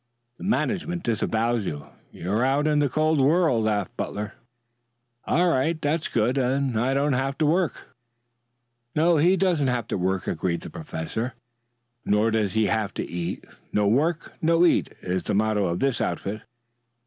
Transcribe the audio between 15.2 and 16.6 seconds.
the motto of this outfit."